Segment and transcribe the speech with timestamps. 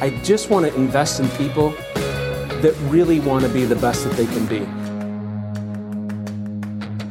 [0.00, 4.12] I just want to invest in people that really want to be the best that
[4.12, 4.64] they can be.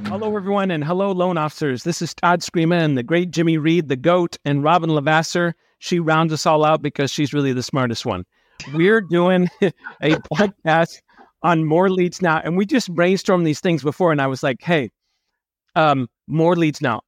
[0.10, 1.84] Hello, everyone, and hello, loan officers.
[1.84, 5.52] This is Todd Scrima, the great Jimmy Reed, the GOAT, and Robyn LaVassaur.
[5.79, 8.23] She rounds us all out because she's really the smartest one.
[8.73, 11.01] We're doing a podcast
[11.43, 14.61] on more leads now, and we just brainstormed these things before, and I was like,
[14.61, 14.91] hey,
[15.75, 17.01] um, more leads now.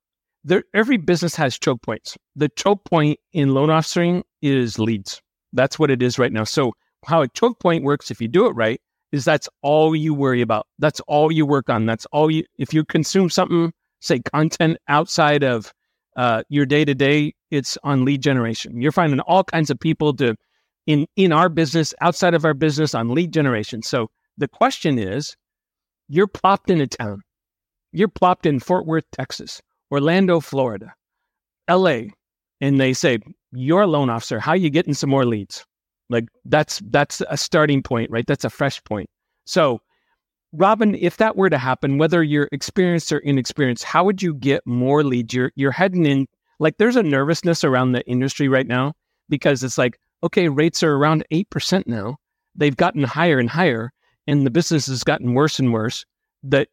[0.43, 2.18] There, every business has choke points.
[2.36, 5.21] The choke point in loan officering is leads.
[5.54, 6.44] That's what it is right now.
[6.44, 6.74] So,
[7.06, 8.82] how a choke point works, if you do it right,
[9.12, 10.68] is that's all you worry about.
[10.80, 11.86] That's all you work on.
[11.86, 13.71] That's all you, if you consume something,
[14.02, 15.74] say content outside of
[16.16, 18.82] uh, your day to day, it's on lead generation.
[18.82, 20.36] You're finding all kinds of people to,
[20.86, 23.82] in, in our business, outside of our business on lead generation.
[23.82, 25.36] So the question is,
[26.10, 27.21] you're plopped in a town.
[27.92, 30.93] You're plopped in Fort Worth, Texas, Orlando, Florida,
[31.70, 32.02] LA,
[32.62, 33.20] and they say,
[33.52, 34.40] you're a loan officer.
[34.40, 35.66] How are you getting some more leads?
[36.09, 38.26] Like that's that's a starting point, right?
[38.26, 39.10] That's a fresh point.
[39.46, 39.80] So,
[40.52, 44.66] Robyn, if that were to happen, whether you're experienced or inexperienced, how would you get
[44.66, 45.34] more leads?
[45.34, 46.28] You're you're heading in
[46.60, 48.94] like there's a nervousness around the industry right now
[49.30, 52.18] because it's like, okay, rates are around eight percent now.
[52.56, 53.92] They've gotten higher and higher,
[54.26, 56.06] and the business has gotten worse and worse.
[56.42, 56.70] That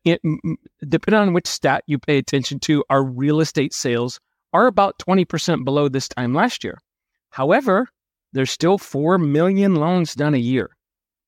[0.89, 4.19] depending on which stat you pay attention to, our real estate sales
[4.53, 6.79] are about 20% below this time last year.
[7.31, 7.89] However,
[8.33, 10.71] there's still 4 million loans done a year.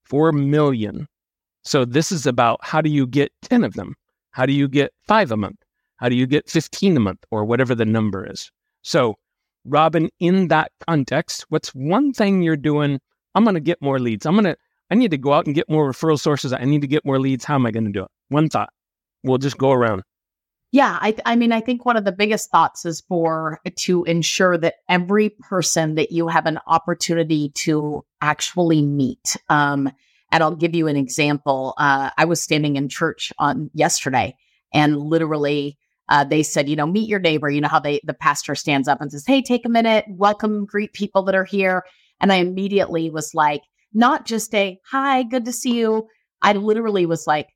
[0.05, 1.06] 4 million.
[1.62, 3.94] So this is about how do you get 10 of them?
[4.30, 5.56] How do you get five a month?
[5.97, 8.50] How do you get 15 a month or whatever the number is?
[8.83, 9.16] So,
[9.66, 13.00] Robyn, in that context, what's one thing you're doing?
[13.34, 14.25] I'm going to get more leads.
[14.25, 14.56] I'm going to,
[14.91, 16.53] I need to go out and get more referral sources.
[16.53, 17.44] I need to get more leads.
[17.44, 18.10] How am I going to do it?
[18.28, 18.70] One thought.
[19.25, 20.05] We'll just go around.
[20.70, 24.58] Yeah, I, I mean, I think one of the biggest thoughts is for to ensure
[24.58, 29.36] that every person that you have an opportunity to actually meet.
[29.48, 29.91] Um,
[30.30, 31.72] and I'll give you an example.
[31.78, 34.36] Uh, I was standing in church on yesterday,
[34.75, 35.78] and literally,
[36.10, 37.48] uh, they said, you know, meet your neighbor.
[37.48, 40.66] You know how they the pastor stands up and says, "Hey, take a minute, welcome,
[40.66, 41.82] greet people that are here."
[42.20, 43.62] And I immediately was like,
[43.94, 46.09] not just a hi, good to see you.
[46.43, 47.48] I literally was like,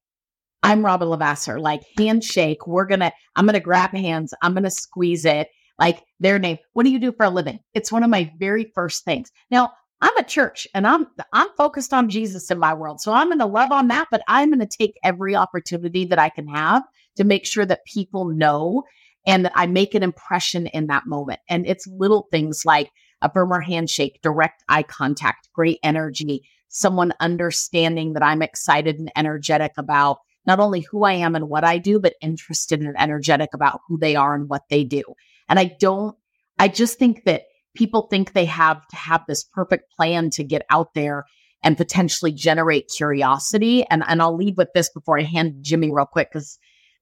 [0.62, 1.60] I'm Robyn LaVassaur.
[1.60, 2.66] Like handshake.
[2.66, 3.12] We're gonna.
[3.36, 4.32] I'm gonna grab hands.
[4.42, 5.48] I'm gonna squeeze it.
[5.78, 6.58] Like their name.
[6.72, 7.60] What do you do for a living?
[7.74, 9.30] It's one of my very first things.
[9.50, 13.00] Now I'm a church and I'm I'm focused on Jesus in my world.
[13.00, 16.48] So I'm to love on that, but I'm to take every opportunity that I can
[16.48, 16.82] have
[17.16, 18.82] to make sure that people know
[19.26, 21.40] and that I make an impression in that moment.
[21.48, 22.90] And it's little things like
[23.22, 29.72] a firmer handshake, direct eye contact, great energy, someone understanding that I'm excited and energetic
[29.76, 33.80] about not only who I am and what I do, but interested and energetic about
[33.86, 35.02] who they are and what they do.
[35.48, 36.16] And I don't,
[36.58, 37.44] I just think that
[37.74, 41.24] people think they have to have this perfect plan to get out there
[41.62, 43.84] and potentially generate curiosity.
[43.88, 46.58] And, and I'll lead with this before I hand Jimmy real quick because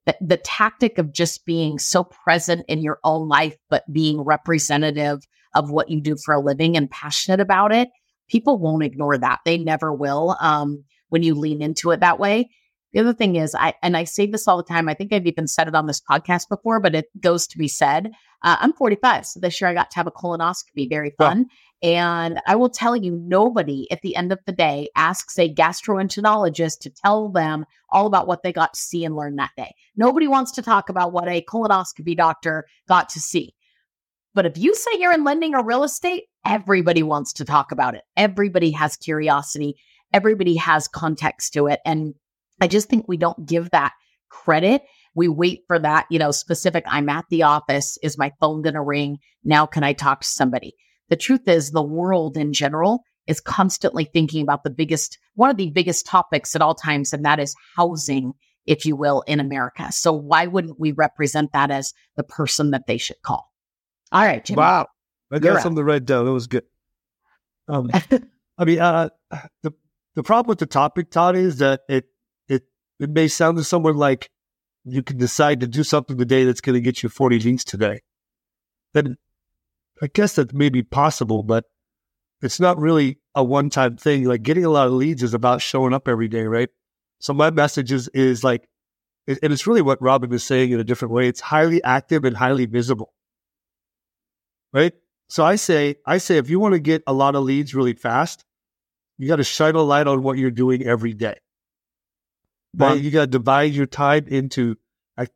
[0.07, 5.21] the, the tactic of just being so present in your own life, but being representative
[5.55, 7.89] of what you do for a living and passionate about it,
[8.29, 9.41] people won't ignore that.
[9.45, 12.51] They never will um, when you lean into it that way.
[12.93, 14.89] The other thing is, I and I say this all the time.
[14.89, 17.69] I think I've even said it on this podcast before, but it goes to be
[17.69, 18.11] said.
[18.43, 20.89] Uh, I'm 45, so this year I got to have a colonoscopy.
[20.89, 21.47] Very fun.
[21.83, 26.81] And I will tell you, nobody at the end of the day asks a gastroenterologist
[26.81, 29.75] to tell them all about what they got to see and learn that day.
[29.97, 33.55] Nobody wants to talk about what a colonoscopy doctor got to see.
[34.35, 37.95] But if you say you're in lending or real estate, everybody wants to talk about
[37.95, 38.03] it.
[38.17, 39.77] Everybody has curiosity.
[40.13, 41.81] Everybody has context to it.
[41.85, 42.15] And
[42.61, 43.93] I just think we don't give that
[44.29, 44.83] credit.
[45.15, 46.85] We wait for that, you know, specific.
[46.87, 47.99] I'm at the office.
[48.03, 49.19] Is my phone going to ring?
[49.45, 50.75] Now, can I talk to somebody?
[51.09, 55.57] The truth is, the world in general is constantly thinking about the biggest, one of
[55.57, 58.33] the biggest topics at all times, and that is housing,
[58.67, 59.91] if you will, in America.
[59.91, 63.51] So why wouldn't we represent that as the person that they should call?
[64.13, 64.59] All right, Jimmy.
[64.59, 64.87] Wow.
[65.33, 66.27] I got something to write down.
[66.27, 66.65] It was good.
[67.69, 67.91] Um,
[68.59, 69.11] I mean, uh,
[69.63, 69.73] the
[70.15, 72.07] the problem with the topic, Todd, is that it
[73.01, 74.31] it may sound to someone like
[74.85, 78.01] you can decide to do something today that's going to get you 40 leads today.
[78.93, 79.17] Then
[80.03, 81.65] I guess that may be possible, but
[82.43, 84.25] it's not really a one time thing.
[84.25, 86.69] Like getting a lot of leads is about showing up every day, right?
[87.19, 88.69] So my message is, is like,
[89.27, 91.29] and it's really what Robyn is saying in a different way.
[91.29, 93.13] It's highly active and highly visible,
[94.73, 94.93] right?
[95.29, 97.93] So I say, I say, if you want to get a lot of leads really
[97.93, 98.45] fast,
[99.19, 101.37] you got to shine a light on what you're doing every day.
[102.73, 104.77] But you got to divide your time into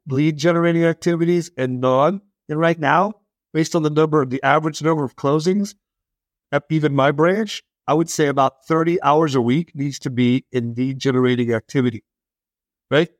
[0.06, 2.22] lead generating activities and non.
[2.48, 3.14] And right now,
[3.52, 5.74] based on the number, of the average number of closings
[6.52, 10.46] at even my branch, I would say about 30 hours a week needs to be
[10.52, 12.04] in lead generating activity,
[12.90, 13.10] right?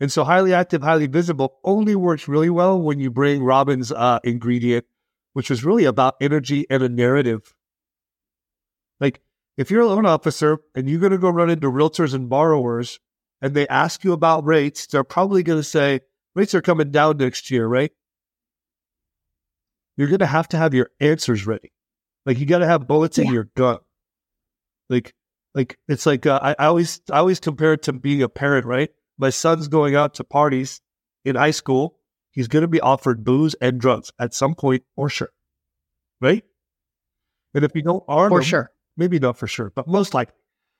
[0.00, 4.18] And so highly active, highly visible only works really well when you bring Robyn's uh,
[4.24, 4.86] ingredient,
[5.34, 7.54] which was really about energy and a narrative.
[9.00, 9.20] Like
[9.56, 12.98] if you're a loan officer and you're going to go run into realtors and borrowers
[13.40, 16.00] and they ask you about rates, they're probably going to say,
[16.34, 17.92] rates are coming down next year, right?
[19.96, 21.72] You're going to have to have your answers ready.
[22.26, 23.26] Like you got to have bullets yeah.
[23.26, 23.78] in your gun.
[24.88, 25.14] Like,
[25.54, 28.66] like it's like uh, I, I always I always compare it to being a parent,
[28.66, 28.90] right?
[29.18, 30.80] My son's going out to parties
[31.24, 31.98] in high school.
[32.32, 35.30] He's going to be offered booze and drugs at some point, for sure,
[36.20, 36.42] right?
[37.54, 40.34] And if you don't arm for him, sure, maybe not for sure, but most likely.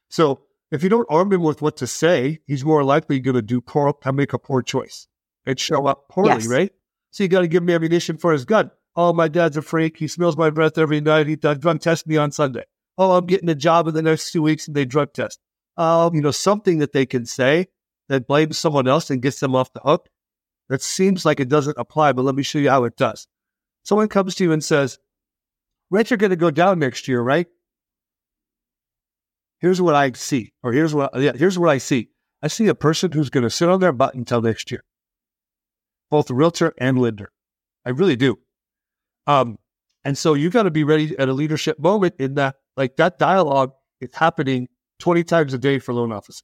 [0.08, 3.42] So if you don't arm him with what to say, he's more likely going to
[3.42, 5.06] do poor, to make a poor choice
[5.46, 6.46] and show up poorly, yes.
[6.46, 6.72] right?
[7.10, 8.70] So you got to give him ammunition for his gun.
[8.96, 9.96] Oh, my dad's a freak.
[9.96, 11.26] He smells my breath every night.
[11.26, 12.64] He does drug test me on Sunday.
[12.96, 15.40] Oh, I'm getting a job in the next two weeks and they drug test.
[15.76, 17.66] Um, you know, something that they can say
[18.08, 20.08] that blames someone else and gets them off the hook.
[20.68, 23.26] That seems like it doesn't apply, but let me show you how it does.
[23.82, 24.98] Someone comes to you and says,
[25.90, 27.46] Rates are going to go down next year, right?
[29.64, 32.10] Here's what I see, or here's what yeah, here's what I see.
[32.42, 34.84] I see a person who's going to sit on their butt until next year,
[36.10, 37.32] both realtor and lender.
[37.86, 38.38] I really do.
[39.26, 39.58] Um,
[40.04, 43.18] and so you got to be ready at a leadership moment in that, like that
[43.18, 43.72] dialogue
[44.02, 44.68] is happening
[44.98, 46.42] 20 times a day for loan officers.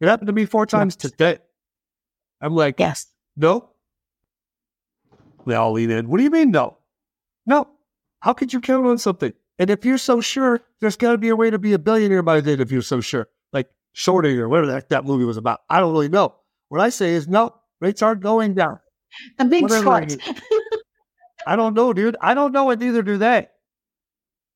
[0.00, 1.10] It happened to me four times yes.
[1.10, 1.38] today.
[2.40, 3.70] I'm like, yes, no.
[5.44, 6.08] They all lean in.
[6.08, 6.78] What do you mean, no?
[7.46, 7.66] No.
[8.20, 9.32] How could you count on something?
[9.58, 12.22] And if you're so sure, there's got to be a way to be a billionaire
[12.22, 13.28] by then if you're so sure.
[13.52, 15.60] Like shorting or whatever that, that movie was about.
[15.70, 16.34] I don't really know.
[16.68, 18.80] What I say is, no, rates aren't going down.
[19.38, 20.16] The big short.
[21.46, 22.16] I don't know, dude.
[22.20, 23.48] I don't know, and neither do they.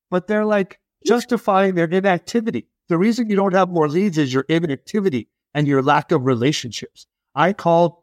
[0.09, 2.67] But they're like justifying their inactivity.
[2.89, 7.05] The reason you don't have more leads is your inactivity and your lack of relationships.
[7.35, 7.95] I called,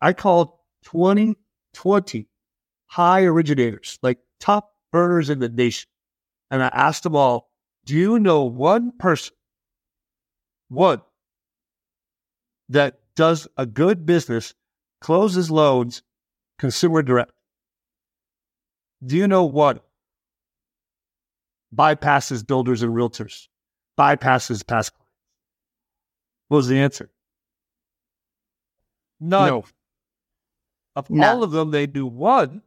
[0.00, 0.52] I called
[0.84, 1.36] 20,
[1.72, 2.26] 20
[2.86, 5.88] high originators, like top earners in the nation.
[6.50, 7.50] And I asked them all,
[7.84, 9.34] do you know one person,
[10.68, 11.02] one,
[12.68, 14.54] that does a good business,
[15.00, 16.02] closes loans,
[16.58, 17.32] consumer direct?
[19.04, 19.84] Do you know what
[21.74, 23.48] bypasses builders and realtors?
[23.98, 25.10] Bypasses past clients.
[26.48, 27.10] What was the answer?
[29.20, 29.48] None.
[29.48, 29.64] No.
[30.96, 31.26] Of no.
[31.26, 32.62] all of them, they knew one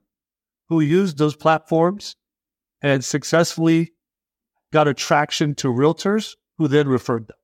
[0.69, 2.15] who used those platforms
[2.81, 3.93] and successfully
[4.71, 7.37] got attraction to realtors who then referred them.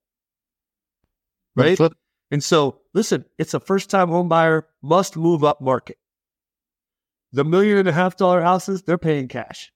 [1.56, 1.80] Right?
[2.32, 5.98] And so, listen, it's a first time home buyer must move up market.
[7.32, 9.72] The million and a half dollar houses, they're paying cash.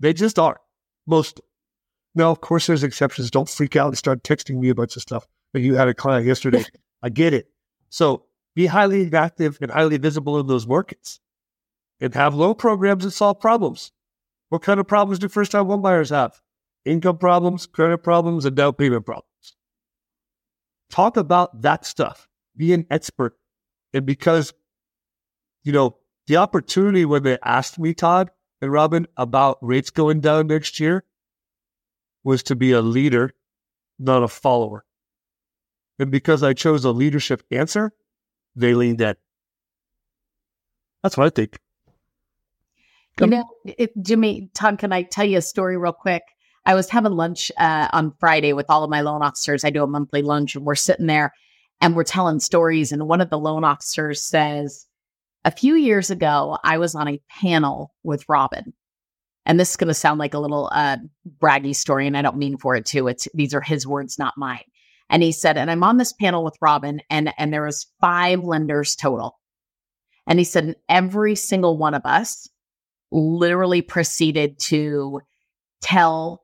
[0.00, 0.60] They just are.
[1.06, 1.40] Most.
[2.14, 3.30] Now, of course, there's exceptions.
[3.30, 5.26] Don't freak out and start texting me a bunch of stuff.
[5.52, 6.64] But you had a client yesterday.
[7.02, 7.48] I get it.
[7.90, 8.24] So
[8.54, 11.20] be highly active and highly visible in those markets
[12.00, 13.92] and have low programs that solve problems.
[14.48, 16.40] What kind of problems do first time home buyers have?
[16.84, 19.26] Income problems, credit problems, and down payment problems.
[20.90, 22.28] Talk about that stuff.
[22.56, 23.36] Be an expert.
[23.92, 24.54] And because,
[25.64, 28.30] you know, the opportunity when they asked me, Todd
[28.60, 31.04] and Robyn, about rates going down next year
[32.24, 33.32] was to be a leader,
[33.98, 34.84] not a follower.
[35.98, 37.92] And because I chose a leadership answer,
[38.54, 39.16] they leaned in.
[41.02, 41.58] That's what I think.
[43.20, 46.22] You know, it, Jimmy, Todd, can I tell you a story real quick?
[46.64, 49.64] I was having lunch uh, on Friday with all of my loan officers.
[49.64, 51.32] I do a monthly lunch, and we're sitting there
[51.80, 52.92] and we're telling stories.
[52.92, 54.86] And one of the loan officers says,
[55.44, 58.74] a few years ago, I was on a panel with Robyn.
[59.46, 60.98] And this is going to sound like a little uh,
[61.40, 63.08] braggy story, and I don't mean for it to.
[63.08, 64.64] It's these are his words, not mine.
[65.08, 68.44] And he said, and I'm on this panel with Robyn, and and there was five
[68.44, 69.38] lenders total.
[70.26, 72.46] And he said, every single one of us
[73.10, 75.20] literally proceeded to
[75.80, 76.42] tell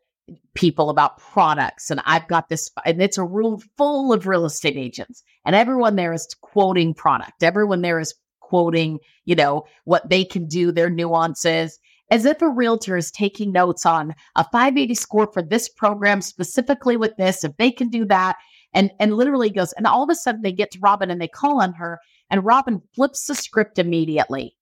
[0.54, 1.90] people about products.
[1.90, 5.96] And I've got this, and it's a room full of real estate agents, and everyone
[5.96, 7.42] there is quoting product.
[7.42, 11.78] Everyone there is quoting, you know, what they can do, their nuances,
[12.10, 16.96] as if a realtor is taking notes on a 580 score for this program specifically
[16.96, 18.36] with this, if they can do that.
[18.76, 21.28] And, and literally goes, and all of a sudden they get to Robyn and they
[21.28, 24.56] call on her, and Robyn flips the script immediately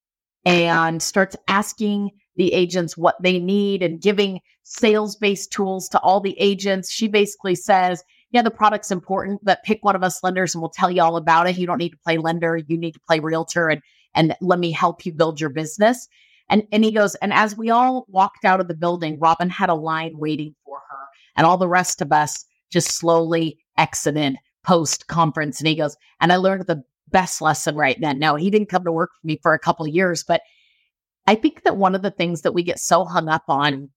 [0.44, 6.20] and starts asking the agents what they need and giving sales based tools to all
[6.20, 6.90] the agents.
[6.90, 10.70] She basically says, yeah, the product's important, but pick one of us lenders and we'll
[10.70, 11.58] tell you all about it.
[11.58, 13.82] You don't need to play lender, you need to play realtor and
[14.14, 16.08] and let me help you build your business.
[16.48, 19.70] And and he goes, and as we all walked out of the building, Robyn had
[19.70, 20.98] a line waiting for her,
[21.36, 25.60] and all the rest of us just slowly exited post conference.
[25.60, 26.82] And he goes, and I learned the
[27.12, 28.18] best lesson right then.
[28.18, 30.42] Now he didn't come to work for me for a couple of years, but
[31.26, 33.90] I think that one of the things that we get so hung up on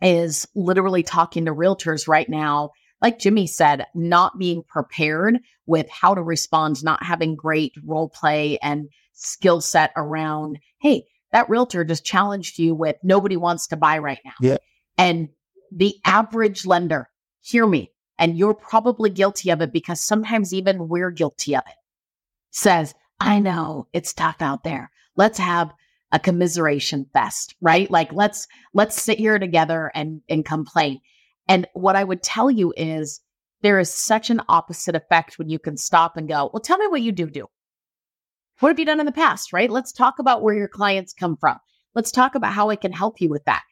[0.00, 2.70] is literally talking to realtors right now
[3.02, 8.58] like Jimmy said, not being prepared with how to respond, not having great role play
[8.62, 13.98] and skill set around, hey, that realtor just challenged you with nobody wants to buy
[13.98, 14.32] right now.
[14.40, 14.58] Yeah.
[14.96, 15.28] And
[15.72, 17.10] the average lender,
[17.40, 21.74] hear me, and you're probably guilty of it because sometimes even we're guilty of it,
[22.52, 24.90] says, I know it's tough out there.
[25.16, 25.72] Let's have
[26.12, 27.90] a commiseration fest, right?
[27.90, 31.00] Like let's let's sit here together and and complain.
[31.48, 33.20] And what I would tell you is
[33.62, 36.86] there is such an opposite effect when you can stop and go, well, tell me
[36.88, 37.46] what you do do.
[38.60, 39.70] What have you done in the past, right?
[39.70, 41.58] Let's talk about where your clients come from.
[41.94, 43.62] Let's talk about how I can help you with that.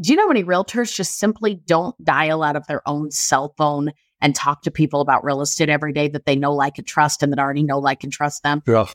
[0.00, 3.92] Do you know many realtors just simply don't dial out of their own cell phone
[4.20, 7.22] and talk to people about real estate every day that they know, like, and trust
[7.22, 8.62] and that already know, like, and trust them?
[8.66, 8.86] Yeah.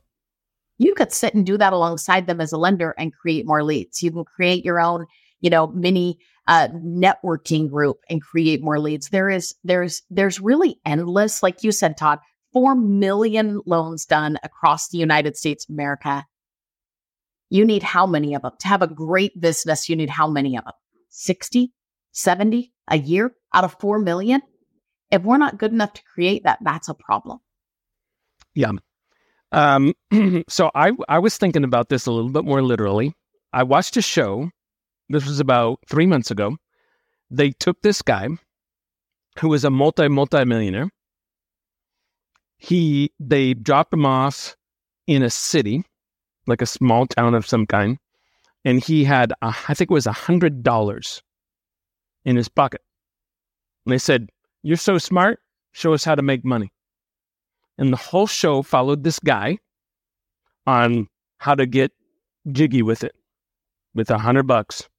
[0.77, 4.01] You could sit and do that alongside them as a lender and create more leads.
[4.01, 5.05] You can create your own,
[5.39, 9.09] you know, mini uh, networking group and create more leads.
[9.09, 12.19] There is there's there's really endless, like you said, Todd,
[12.51, 16.25] four million loans done across the United States of America.
[17.49, 19.87] You need how many of them to have a great business?
[19.87, 20.73] You need how many of them?
[21.09, 21.71] 60,
[22.11, 24.41] 70 a year out of 4 million?
[25.13, 27.39] If we're not good enough to create that, that's a problem.
[28.55, 28.72] Yeah.
[29.51, 29.93] Um,
[30.50, 33.13] so I I was thinking about this a little bit more literally.
[33.53, 34.50] I watched a show
[35.10, 36.58] this was about three months ago.
[37.29, 38.29] They took this guy
[39.39, 40.89] who was a multi multi millionaire.
[42.58, 44.55] He they dropped him off
[45.05, 45.84] in a city,
[46.48, 48.00] like a small town of some kind,
[48.65, 51.22] and he had a, I think it was a hundred dollars
[52.25, 52.82] in his pocket.
[53.86, 54.29] And they said,
[54.63, 55.39] "You're so smart.
[55.72, 56.72] Show us how to make money."
[57.77, 59.60] And the whole show followed this guy
[60.65, 61.91] on how to get
[62.51, 63.15] jiggy with it
[63.93, 64.89] with a hundred bucks.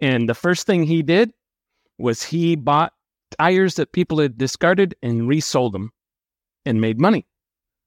[0.00, 1.32] And the first thing he did
[1.98, 2.92] was he bought
[3.38, 5.92] tires that people had discarded and resold them
[6.64, 7.26] and made money,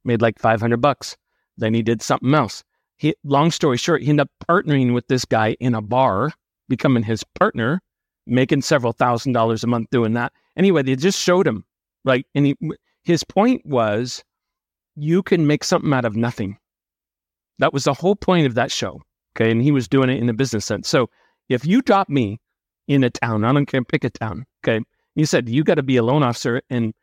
[0.03, 1.17] made like 500 bucks.
[1.57, 2.63] Then he did something else.
[2.97, 6.31] He, long story short, he ended up partnering with this guy in a bar,
[6.69, 7.81] becoming his partner,
[8.25, 10.31] making several thousand dollars a month doing that.
[10.57, 11.65] Anyway, they just showed him,
[12.03, 12.25] right?
[12.35, 12.55] And he,
[13.03, 14.23] his point was,
[14.95, 16.57] you can make something out of nothing.
[17.59, 19.01] That was the whole point of that show.
[19.35, 19.51] Okay.
[19.51, 20.87] And he was doing it in a business sense.
[20.87, 21.09] So
[21.49, 22.39] if you drop me
[22.87, 24.83] in a town, I don't care, pick a town, okay?
[25.15, 26.93] You said you got to be a loan officer and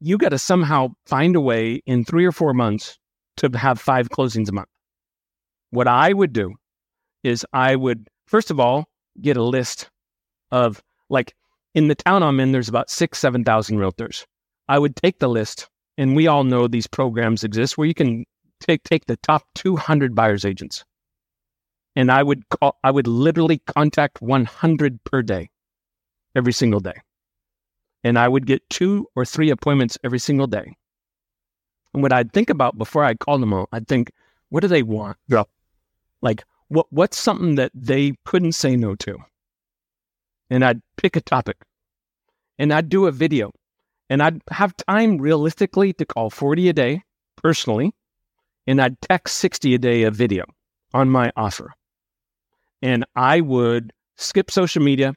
[0.00, 2.98] you got to somehow find a way in three or four months
[3.38, 4.68] to have five closings a month.
[5.70, 6.54] What I would do
[7.22, 8.88] is I would, first of all,
[9.20, 9.90] get a list
[10.50, 11.34] of like
[11.74, 14.24] in the town I'm in, there's about six, 7,000 realtors.
[14.68, 18.24] I would take the list, and we all know these programs exist where you can
[18.60, 20.84] take, take the top 200 buyer's agents
[21.96, 25.50] and I would call, I would literally contact 100 per day,
[26.34, 26.94] every single day,
[28.04, 30.76] and I would get two or three appointments every single day.
[31.92, 34.12] And what I'd think about before I called them all, I'd think,
[34.50, 35.16] what do they want?
[35.28, 35.44] Yeah.
[36.22, 39.18] Like, what what's something that they couldn't say no to?
[40.50, 41.56] And I'd pick a topic,
[42.58, 43.52] and I'd do a video,
[44.08, 47.02] and I'd have time realistically to call 40 a day
[47.36, 47.92] personally,
[48.66, 50.44] and I'd text 60 a day a video
[50.92, 51.72] on my offer
[52.82, 55.14] and I would skip social media.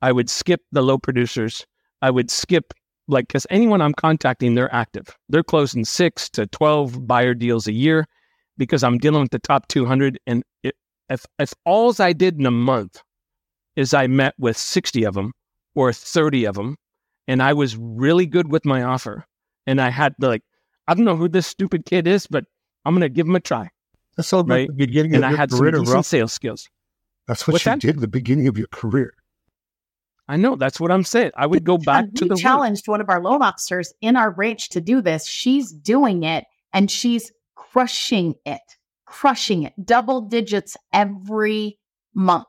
[0.00, 1.66] I would skip the low producers.
[2.00, 2.72] I would skip
[3.08, 5.16] like because anyone I'm contacting, they're active.
[5.28, 8.06] They're closing six to twelve buyer deals a year
[8.56, 10.18] because I'm dealing with the top 200.
[10.26, 10.74] And it,
[11.08, 13.02] if if alls I did in a month
[13.76, 15.32] is I met with 60 of them
[15.74, 16.76] or 30 of them,
[17.26, 19.24] and I was really good with my offer,
[19.66, 20.42] and I had like
[20.88, 22.44] I don't know who this stupid kid is, but
[22.84, 23.70] I'm gonna give him a try.
[24.16, 24.68] That's all right.
[24.68, 26.68] the beginning and I had some decent sales skills.
[27.26, 27.80] That's what What's you that?
[27.80, 29.14] did at the beginning of your career.
[30.28, 30.56] I know.
[30.56, 31.32] That's what I'm saying.
[31.36, 34.30] I would go back to the We challenged one of our loan officers in our
[34.30, 35.26] branch to do this.
[35.26, 38.60] She's doing it and she's crushing it,
[39.06, 41.78] crushing it, double digits every
[42.14, 42.46] month.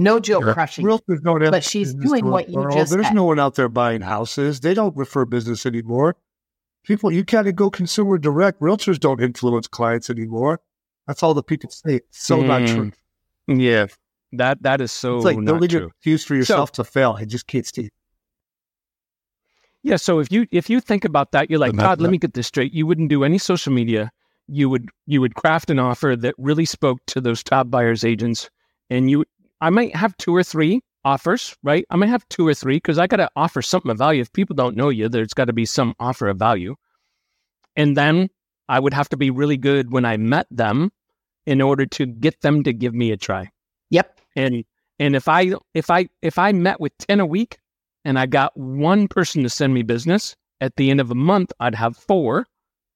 [0.00, 0.54] No joke, yeah.
[0.54, 0.86] crushing.
[0.86, 2.90] Realtors don't but she's doing what you just.
[2.90, 3.14] There's said.
[3.14, 4.60] no one out there buying houses.
[4.60, 6.16] They don't refer business anymore.
[6.84, 8.60] People, you can't go consumer direct.
[8.60, 10.60] Realtors don't influence clients anymore.
[11.06, 12.00] That's all the people say.
[12.10, 12.46] So mm.
[12.46, 12.92] not true.
[13.46, 13.88] Yeah,
[14.32, 15.88] that that is so it's like not true.
[15.88, 17.16] excuse for yourself so, to fail.
[17.18, 17.90] I just can't see.
[19.82, 22.32] Yeah, so if you if you think about that, you're like, God, let me get
[22.32, 22.72] this straight.
[22.72, 24.10] You wouldn't do any social media.
[24.48, 28.50] you would you would craft an offer that really spoke to those top buyers agents
[28.88, 29.24] and you
[29.60, 31.84] I might have two or three offers, right?
[31.90, 34.20] I might have two or three because I got to offer something of value.
[34.20, 36.76] If people don't know you, there's got to be some offer of value.
[37.76, 38.28] And then
[38.68, 40.90] I would have to be really good when I met them
[41.46, 43.50] in order to get them to give me a try.
[43.90, 44.20] Yep.
[44.36, 44.64] And
[44.98, 47.58] and if I if I if I met with 10 a week
[48.04, 51.52] and I got one person to send me business, at the end of a month
[51.60, 52.46] I'd have four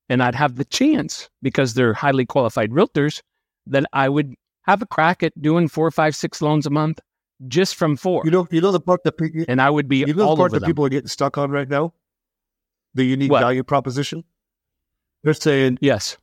[0.09, 3.23] and I'd have the chance because they're highly qualified realtors
[3.67, 7.01] that I would have a crack at doing four, five, six loans a month
[7.49, 8.23] just from four.
[8.25, 10.37] You know, you know the part that pe- and I would be you know the
[10.37, 10.69] part that them.
[10.69, 11.93] people are getting stuck on right now.
[12.95, 13.41] The unique What?
[13.41, 14.25] value proposition.
[15.23, 16.17] They're saying, yes.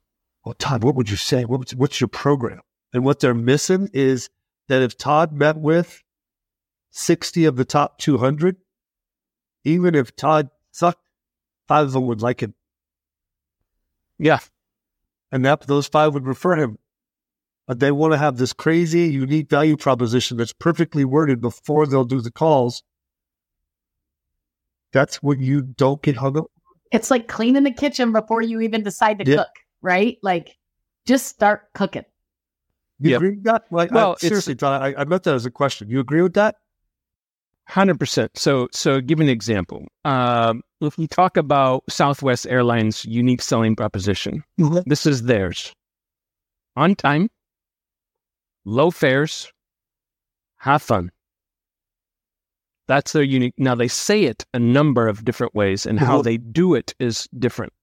[0.45, 1.43] "Well, Todd, what would you say?
[1.45, 2.61] What what's your program?"
[2.93, 4.29] And what they're missing is
[4.67, 6.01] that if Todd met with
[6.91, 8.57] sixty of the top two hundred,
[9.63, 11.07] even if Todd sucked,
[11.67, 12.53] five of them would like him,
[14.17, 14.39] Yeah.
[15.31, 16.77] and that those five would refer him.
[17.71, 22.03] But they want to have this crazy, unique value proposition that's perfectly worded before they'll
[22.03, 22.83] do the calls.
[24.91, 26.47] That's what you don't get hung up.
[26.91, 29.37] It's like cleaning the kitchen before you even decide to Yeah.
[29.37, 29.47] cook,
[29.81, 30.17] right?
[30.21, 30.57] Like
[31.05, 32.03] just start cooking.
[32.99, 33.17] You Yep.
[33.19, 33.63] agree with that?
[33.71, 35.89] Like, Well, I, seriously, John, I, I meant that as a question.
[35.89, 36.57] You agree with that?
[37.69, 38.37] Hundred percent.
[38.37, 39.87] So, so give an example.
[40.03, 44.43] Um, if we talk about Southwest Airlines' unique selling proposition,
[44.85, 45.73] this is theirs:
[46.75, 47.29] on time,
[48.65, 49.51] low fares,
[50.57, 51.11] have fun.
[52.87, 53.53] That's their unique.
[53.57, 56.23] Now they say it a number of different ways, and how Mhm.
[56.23, 57.73] they do it is different.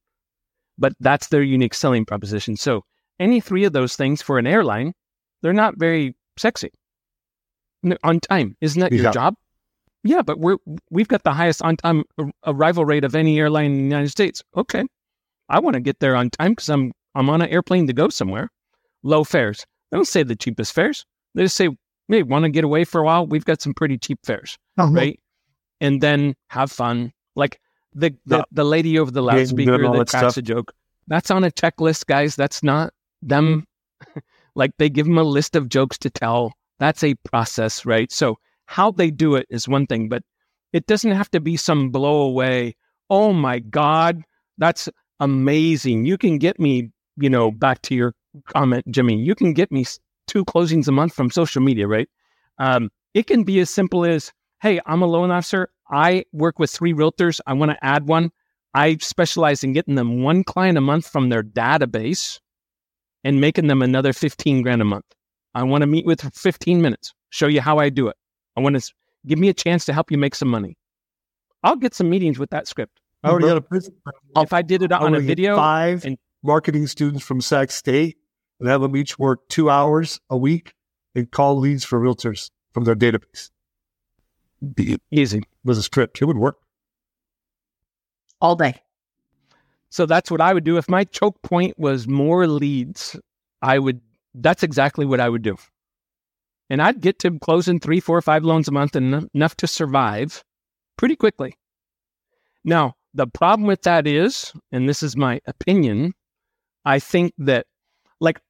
[0.77, 2.57] But that's their unique selling proposition.
[2.57, 2.85] So,
[3.19, 4.93] any three of those things for an airline,
[5.43, 6.71] they're not very sexy.
[8.03, 9.11] On time, isn't that your Yeah.
[9.13, 9.35] job?
[10.05, 10.59] Yeah, but we're
[10.91, 12.05] we've got the highest on time
[12.45, 14.43] arrival rate of any airline in the United States.
[14.57, 14.85] Okay,
[15.49, 18.09] I want to get there on time because I'm I'm on an airplane to go
[18.09, 18.51] somewhere.
[19.03, 19.65] Low fares.
[19.91, 21.05] They don't say the cheapest fares.
[21.35, 21.69] They just say,
[22.09, 23.27] "Hey, want to get away for a while?
[23.27, 24.93] We've got some pretty cheap fares, uh-huh.
[24.93, 25.21] right?"
[25.81, 27.13] And then have fun.
[27.37, 27.61] Like
[27.95, 30.37] the the, the lady over the loudspeaker that that cracks stuff.
[30.37, 30.73] a joke.
[31.07, 32.37] That's on a checklist, guys.
[32.37, 33.67] That's not them.
[34.05, 34.19] Mm-hmm.
[34.55, 36.53] like they give them a list of jokes to tell.
[36.79, 38.11] That's a process, right?
[38.13, 40.23] So how they do it is one thing, but
[40.73, 42.77] it doesn't have to be some blow away.
[43.11, 44.23] Oh my God,
[44.59, 44.89] that's
[45.21, 46.05] amazing.
[46.05, 48.15] You can get me, you know, back to your
[48.49, 49.85] comment, Jimmy, you can get me
[50.27, 52.09] two closings a month from social media, right?
[52.59, 55.71] Um, it can be as simple as, hey, I'm a loan officer.
[55.91, 57.41] I work with three realtors.
[57.47, 58.31] I want to add one.
[58.75, 62.39] I specialize in getting them one client a month from their database
[63.25, 65.07] and making them another 15 grand a month.
[65.55, 68.17] I want to meet with for 15 minutes, show you how I do it.
[68.57, 68.93] I want to
[69.27, 70.77] give me a chance to help you make some money.
[71.63, 73.01] I'll get some meetings with that script.
[73.25, 73.95] I already had a prison.
[74.37, 78.19] If I did it on a video, Five and- marketing students from Sac State
[78.61, 80.75] and have them each work two hours a week
[81.15, 83.51] and call leads for realtors from their database.
[84.77, 85.43] It easy.
[85.65, 86.21] was a script.
[86.21, 86.59] It would work.
[88.41, 88.75] all day.
[89.91, 90.77] So that's what I would do.
[90.77, 93.17] If my choke point was more leads,
[93.63, 94.01] I would,
[94.35, 95.57] that's exactly what I would do.
[96.71, 100.45] And I'd get to closing three, four, five loans a month and enough to survive
[100.97, 101.57] pretty quickly.
[102.65, 106.15] Now, the problem with that is, and this is my opinion,
[106.85, 107.67] I think that,
[108.21, 108.41] like,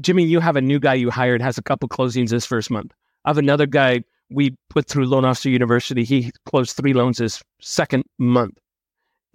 [0.00, 2.92] Jimmy, you have a new guy you hired, has a couple closings this first month.
[3.24, 6.04] I have another guy we put through Loan Officer University.
[6.04, 8.58] He closed three loans his second month.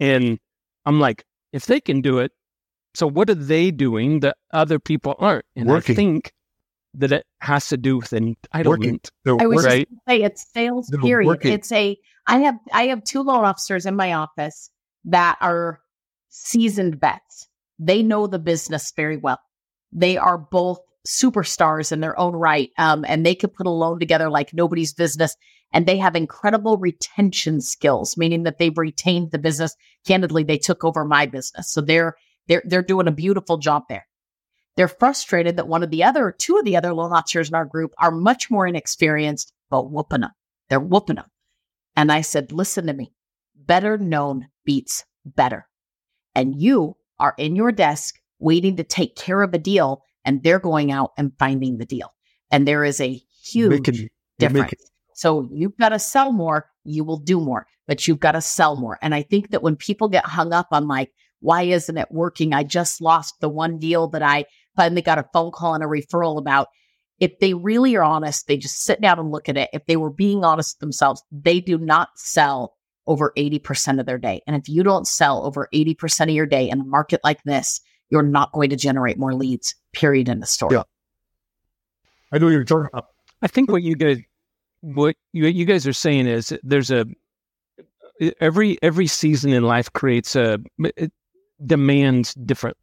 [0.00, 0.38] And
[0.84, 2.32] I'm like, if they can do it,
[2.94, 5.44] so what are they doing that other people aren't?
[5.54, 5.94] And Working.
[5.94, 6.32] I think
[6.94, 9.10] that it has to do with entitlement.
[9.26, 9.64] I was.
[9.64, 9.88] Right.
[9.88, 11.26] just say it's sales They're period.
[11.28, 11.52] working.
[11.52, 14.70] It's a I have I have two loan officers in my office
[15.04, 15.80] that are
[16.28, 17.47] seasoned vets.
[17.78, 19.40] They know the business very well.
[19.92, 22.70] They are both superstars in their own right.
[22.76, 25.36] Um, and they could put a loan together like nobody's business.
[25.72, 29.76] And they have incredible retention skills, meaning that they've retained the business.
[30.06, 31.72] Candidly, they took over my business.
[31.72, 32.14] So they're
[32.46, 34.06] they're they're doing a beautiful job there.
[34.76, 37.64] They're frustrated that one of the other, two of the other loan officers in our
[37.64, 40.30] group are much more inexperienced, but whooping them.
[40.68, 41.26] They're whooping them.
[41.96, 43.12] And I said, listen to me.
[43.56, 45.66] Better known beats better.
[46.34, 50.58] And you are in your desk waiting to take care of a deal, and they're
[50.58, 52.12] going out and finding the deal.
[52.50, 54.72] And there is a huge difference.
[55.14, 58.76] So you've got to sell more, you will do more, but you've got to sell
[58.76, 58.98] more.
[59.02, 62.52] And I think that when people get hung up on like, why isn't it working?
[62.52, 64.44] I just lost the one deal that I
[64.76, 66.68] finally got a phone call and a referral about.
[67.18, 69.70] If they really are honest, they just sit down and look at it.
[69.72, 72.74] If they were being honest themselves, they do not sell
[73.08, 74.42] over 80% of their day.
[74.46, 77.80] And if you don't sell over 80% of your day in a market like this,
[78.10, 80.76] you're not going to generate more leads, period in the story.
[80.76, 80.82] Yeah.
[82.30, 83.06] I know you're talking about.
[83.42, 84.18] I think what you guys
[84.80, 87.06] what you, you guys are saying is there's a
[88.40, 90.58] every every season in life creates a
[90.96, 91.12] it
[91.64, 92.76] demands different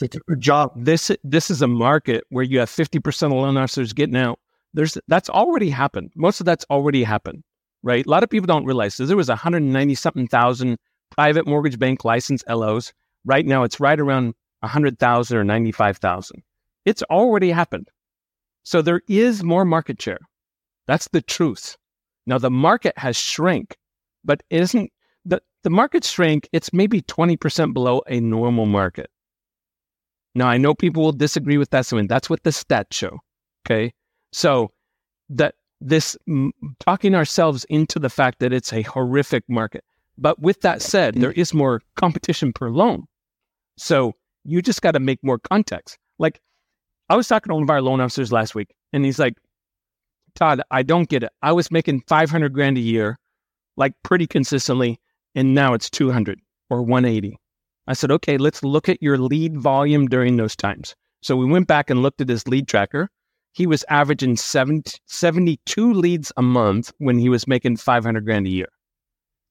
[0.00, 0.72] It's a good job.
[0.76, 4.38] this this is a market where you have 50% of loan officers getting out
[4.74, 7.42] there's that's already happened most of that's already happened
[7.82, 10.78] right a lot of people don't realize so there was 190 something thousand
[11.10, 12.92] private mortgage bank license los
[13.24, 16.42] right now it's right around 100000 or 95000
[16.84, 17.88] it's already happened
[18.64, 20.20] so there is more market share
[20.86, 21.76] that's the truth
[22.26, 23.76] now the market has shrank
[24.24, 24.90] but it isn't
[25.24, 29.10] the, the market shrank it's maybe 20% below a normal market
[30.34, 31.86] now, I know people will disagree with that.
[31.86, 33.20] So, that's what the stats show.
[33.66, 33.92] Okay.
[34.32, 34.70] So,
[35.28, 35.54] that
[35.86, 36.16] this
[36.80, 39.84] talking ourselves into the fact that it's a horrific market.
[40.18, 43.06] But with that said, there is more competition per loan.
[43.76, 44.14] So,
[44.44, 45.98] you just got to make more context.
[46.18, 46.40] Like,
[47.08, 49.34] I was talking to one of our loan officers last week, and he's like,
[50.34, 51.32] Todd, I don't get it.
[51.42, 53.18] I was making 500 grand a year,
[53.76, 55.00] like pretty consistently,
[55.34, 56.40] and now it's 200
[56.70, 57.38] or 180.
[57.86, 60.94] I said, okay, let's look at your lead volume during those times.
[61.22, 63.10] So we went back and looked at his lead tracker.
[63.52, 68.50] He was averaging 70, 72 leads a month when he was making 500 grand a
[68.50, 68.68] year.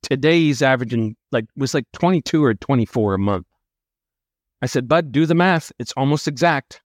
[0.01, 3.45] Today he's averaging like was like 22 or 24 a month.
[4.63, 5.71] I said, "Bud, do the math.
[5.77, 6.81] It's almost exact.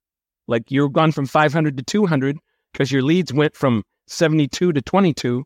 [0.46, 2.36] Like you're gone from 500 to 200
[2.72, 5.44] because your leads went from 72 to 22.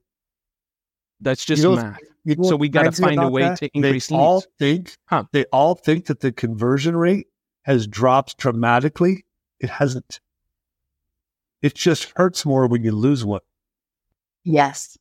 [1.21, 1.99] That's just You know, math.
[2.25, 3.59] You know So we gotta find a way that?
[3.59, 4.47] to increase They all leads.
[4.59, 5.25] think Huh.
[5.33, 7.29] they all think that the conversion rate
[7.63, 9.25] has dropped dramatically.
[9.61, 10.21] It hasn't.
[11.63, 13.41] It just hurts more when you lose one.
[14.45, 14.97] Yes.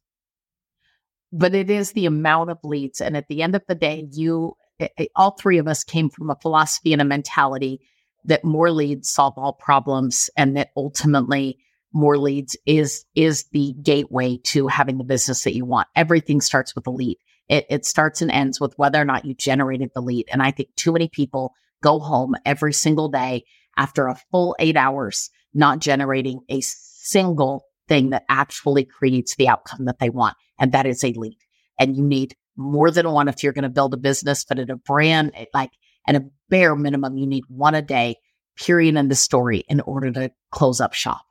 [1.32, 3.02] But it is the amount of leads.
[3.02, 6.10] And at the end of the day, you, i- i- all three of us came
[6.10, 7.80] from a philosophy and a mentality
[8.26, 11.58] that more leads solve all problems and that ultimately
[11.94, 15.88] more leads is, is the gateway to having the business that you want.
[15.96, 17.18] Everything starts with a lead.
[17.48, 20.28] It, it starts and ends with whether or not you generated the lead.
[20.32, 23.46] And I think too many people go home every single day
[23.78, 29.86] after a full eight hours, not generating a single thing that actually creates the outcome
[29.86, 30.36] that they want.
[30.60, 31.38] And that is a lead.
[31.80, 34.70] And you need more than one if you're going to build a business, but at
[34.70, 35.72] a brand, it- like
[36.08, 38.18] at a bare minimum, you need one a day,
[38.58, 41.26] period in the story in order to close up shop.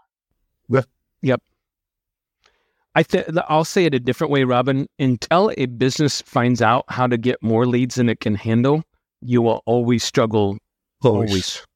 [1.21, 1.43] Yep.
[2.95, 4.87] I th- I'll say it a different way, Robyn.
[4.99, 8.83] Until a business finds out how to get more leads than it can handle,
[9.21, 10.59] you will always struggle.
[11.03, 11.67] Always.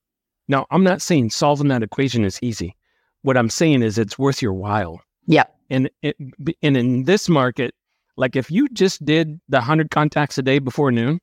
[0.53, 2.77] Now, I'm not saying solving that equation is easy.
[3.23, 5.01] What I'm saying is it's worth your while.
[5.25, 5.45] Yeah.
[5.71, 6.15] And it,
[6.62, 7.75] and in this market,
[8.19, 11.21] like if you just did the 100 contacts a day before noon,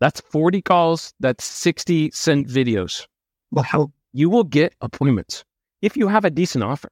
[0.00, 3.06] that's 40 calls, that's 60 sent videos.
[3.52, 3.90] Wow.
[4.12, 5.46] You will get appointments
[5.80, 6.90] if you have a decent offer.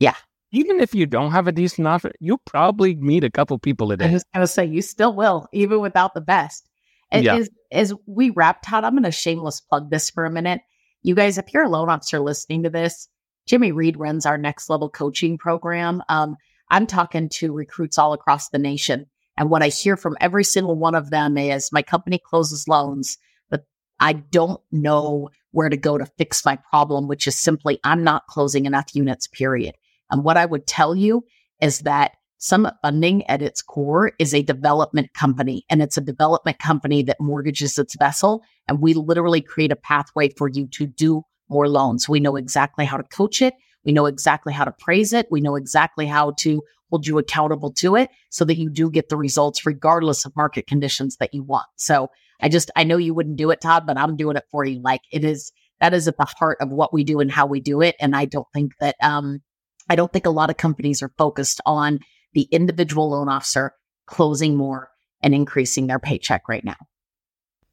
[0.00, 0.16] Yeah.
[0.50, 3.96] Even if you don't have a decent offer, you'll probably meet a couple people a
[3.96, 4.10] day.
[4.10, 6.68] I was going to say, you still will, even without the best.
[7.12, 7.36] Yeah.
[7.36, 10.60] as, as we wrap, Todd, I'm going to shameless plug this for a minute.
[11.02, 13.08] You guys, if you're a loan officer listening to this,
[13.46, 16.02] Jimmy Reed runs our next level coaching program.
[16.08, 16.36] Um,
[16.70, 19.06] I'm talking to recruits all across the nation.
[19.36, 23.18] And what I hear from every single one of them is my company closes loans,
[23.50, 23.64] but
[23.98, 28.26] I don't know where to go to fix my problem, which is simply I'm not
[28.26, 29.74] closing enough units, period.
[30.10, 31.24] And what I would tell you
[31.60, 32.12] is that
[32.42, 37.20] Summit Funding at its core is a development company, and it's a development company that
[37.20, 38.42] mortgages its vessel.
[38.66, 42.08] And we literally create a pathway for you to do more loans.
[42.08, 43.54] We know exactly how to coach it.
[43.84, 45.28] We know exactly how to praise it.
[45.30, 49.08] We know exactly how to hold you accountable to it so that you do get
[49.08, 51.66] the results regardless of market conditions that you want.
[51.76, 52.08] So
[52.40, 54.80] I just, I know you wouldn't do it, Todd, but I'm doing it for you.
[54.82, 57.60] Like it is, that is at the heart of what we do and how we
[57.60, 57.94] do it.
[58.00, 59.42] And I don't think that, um,
[59.88, 62.00] I don't think a lot of companies are focused on
[62.32, 63.74] the individual loan officer
[64.06, 64.90] closing more
[65.22, 66.76] and increasing their paycheck right now.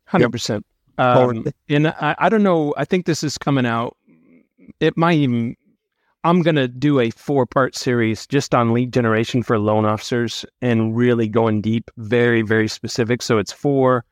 [0.06, 0.65] Hundred percent.
[0.98, 2.74] Um, and I, I don't know.
[2.78, 3.95] I think this is coming out.
[4.80, 5.56] It might even.
[6.26, 10.95] I'm gonna do a four part series just on lead generation for loan officers and
[10.95, 13.22] really going deep, very very specific.
[13.22, 14.04] So it's for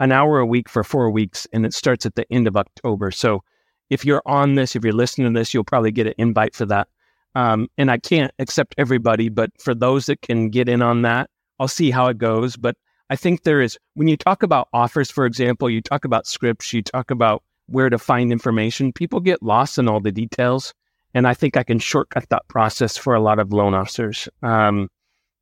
[0.00, 3.10] an hour a week for four weeks, and it starts at the end of October.
[3.10, 3.44] So
[3.90, 6.64] if you're on this, if you're listening to this, you'll probably get an invite for
[6.66, 6.88] that.
[7.34, 11.30] Um, and I can't accept everybody, but for those that can get in on that,
[11.58, 12.56] I'll see how it goes.
[12.56, 12.76] But
[13.08, 16.72] I think there is, when you talk about offers, for example, you talk about scripts,
[16.72, 20.74] you talk about where to find information, people get lost in all the details.
[21.14, 24.28] And I think I can shortcut that process for a lot of loan officers.
[24.42, 24.88] Um,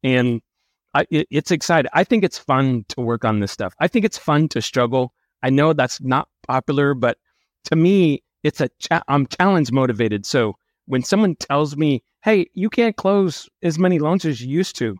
[0.03, 0.41] and
[0.95, 1.91] I, it, it's exciting.
[1.95, 3.75] I think it's fun to work on this stuff.
[3.79, 5.13] I think it's fun to struggle.
[5.43, 7.19] I know that's not popular, but
[7.65, 10.27] to me, it's a cha- I'm challenge motivated.
[10.27, 10.57] So
[10.91, 14.97] when someone tells me, "Hey, you can't close as many loans as you used to,"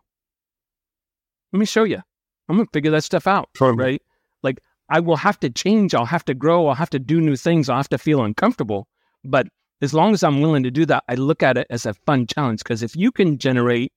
[1.51, 2.01] let me show you.
[2.47, 4.01] I'm gonna figure that stuff out, right?
[4.43, 5.93] Like I will have to change.
[5.93, 6.67] I'll have to grow.
[6.67, 7.69] I'll have to do new things.
[7.69, 8.87] I'll have to feel uncomfortable.
[9.23, 9.47] But
[9.81, 12.27] as long as I'm willing to do that, I look at it as a fun
[12.27, 12.59] challenge.
[12.59, 13.91] Because if you can generate